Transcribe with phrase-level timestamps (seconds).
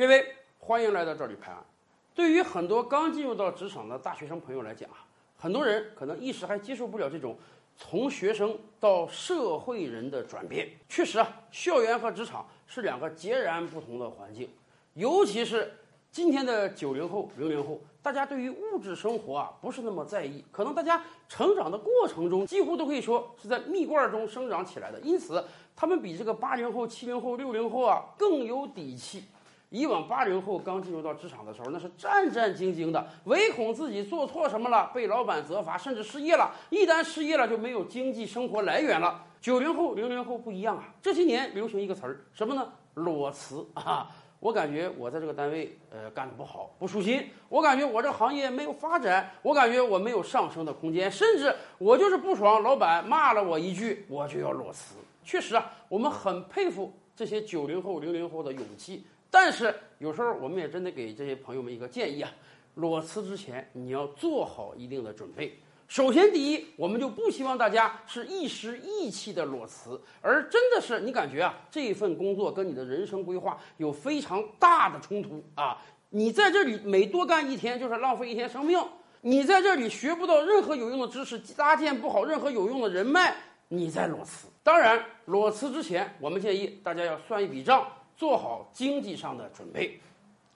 [0.00, 1.62] 各位，欢迎来到这里拍案。
[2.14, 5.04] 对于很多刚进入到职场的大学生朋友来讲啊，
[5.36, 7.36] 很多人可能一时还接受不了这种
[7.76, 10.70] 从学生到社会人的转变。
[10.88, 14.48] 确实啊，校园和职场是两个截然不同的环境，
[14.94, 15.70] 尤其是
[16.10, 25.44] 今天的九零后、零零后，大家对于物质生活啊不是那么在意，可能大家成长的过程中几乎都可以说是在蜜罐中生长起来的，因此
[25.76, 29.24] 他们比这个八零后、七零后、六零后啊更有底气。
[29.70, 36.50] 以往八零后刚进入到职场的时候，那是战战兢兢的，唯恐自己做错什么了被老板责罚，甚至失业了。
[36.70, 39.24] 一旦失业了，就没有经济生活来源了。
[39.40, 42.70] 九零后、零零后不一样啊，这些年流行一个词儿，什么呢？
[42.94, 44.10] 裸辞啊！
[44.40, 47.24] 我感觉我在这个单位呃干的不好，不舒心。
[47.48, 54.96] 我感觉我这行业没有发展，我感觉我没有上升的空间，甚至我就是不爽，老板骂了我一句，我就要裸辞。
[55.22, 59.04] 确实啊，我们很佩服这些九零后、零零后的勇气。
[59.30, 62.30] 但是有时候我们也真得给这些朋友们一个建议啊，
[62.74, 65.58] 裸辞之前你要做好一定的准备。
[65.86, 75.76] 首先，第一，我们就不希望大家是一时意气的裸辞，而真的是你感觉啊，这份工作跟你的人生规划有非常大的冲突啊，
[76.10, 78.78] 你在这里每多干一天就是浪费一天生命，
[79.20, 83.34] 你在这里学不到任何有用的知识，搭建不好任何有用的人脉，
[83.66, 84.46] 你在裸辞。
[84.62, 87.84] 当然，裸辞之前，我们建议大家要算一笔账。
[88.20, 89.98] 做好经济上的准备，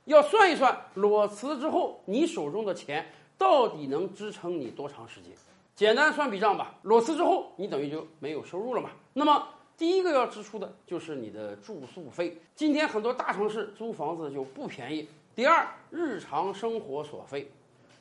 [0.05, 5.33] 要算一算裸辞之后你手中的钱到底能支撑你多长时间。
[5.75, 8.91] 简单算笔账吧，裸辞之后你等于就没有收入了嘛。
[9.15, 9.49] 那么
[9.79, 12.39] 第一个要支出的就是你的住宿费。
[12.55, 15.09] 今天很多大城市租房子就不便宜。
[15.35, 17.51] 第二，日常生活所费，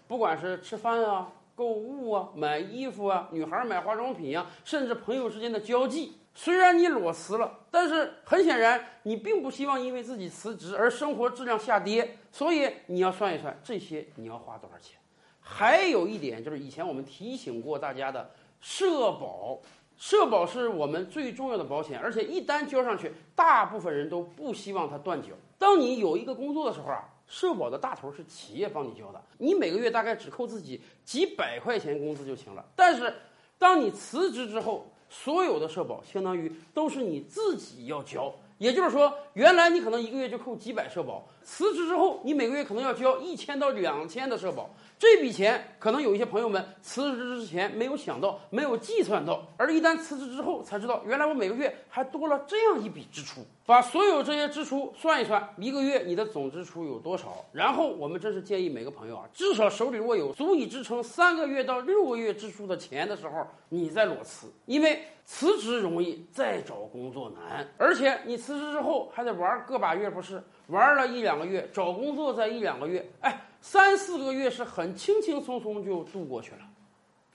[0.09, 6.17] 不管是吃饭啊、购物啊、买衣服啊、女孩买化妆品啊，甚至朋友之间的交际。
[6.35, 14.97] 虽然你裸辞了，但是很显然你并不希望因为自己辞职而生活质量下跌，所以你要算一算这些你要花多少钱。
[15.39, 19.59] 还有一点就是以前我们提醒过大家的社保，
[19.95, 25.29] 社保是我们最重要的保险，而且一旦交上去，大部分人都不希望它断缴。
[25.59, 32.63] 当你有一个工作的时候啊，社保的大头是企业帮你交的，你每个月大概只扣自己几百块钱工资就行了。
[32.75, 33.11] 但是
[33.57, 44.69] 当你辞职之后，所有的社保相当于都是你自己要交，也就是说，原来你可能一个月就扣几百社保，辞职之后你每个月可能要交一千到两千的社保。
[44.99, 53.41] 这笔钱可能有一些朋友们辞职之前没有想到，没有计算到，而一旦辞职之后才知道，原来我每个月还多了这样一笔支出。
[53.65, 57.45] 把所有这些支出算一算，一个月你的总支出有多少？
[57.51, 73.39] 然后我们真是建议每个朋友啊，至少手里握有足以支撑三个月到六个月支出的钱的时候，你再裸辞，因为辞职容易，再找工作难，而且你辞职之后还得玩个把月，不是玩了一两个月，找工作再一两个月，哎。
[73.65, 76.57] 三四个月是很轻轻松松就度过去了，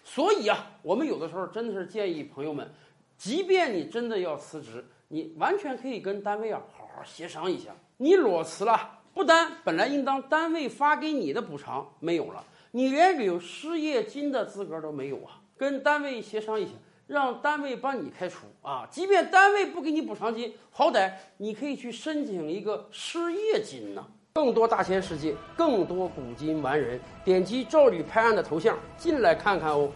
[0.05, 2.71] 所以啊，我们有的时候真的是建议朋友们，
[3.17, 7.71] 即便你真的要辞职，你完全可以跟单位啊好好协商一下。
[7.97, 15.41] 你裸辞了，不单本来应当单位发给你的补偿没有了，你连领失业金的资格都没有啊！
[15.57, 16.73] 跟单位协商一下，
[17.07, 18.87] 让单位帮你开除啊！
[18.91, 24.07] 即便单位不给你补偿金，好歹你可以去申请一个失业金呢。
[24.35, 29.91] 更多大千世界，更多古今完人，点击赵吕拍案的头像进来看看哦。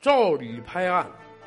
[0.00, 1.06] 赵吕拍案，